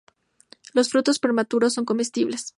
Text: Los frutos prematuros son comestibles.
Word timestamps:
Los 0.73 0.89
frutos 0.89 1.19
prematuros 1.19 1.75
son 1.75 1.85
comestibles. 1.85 2.47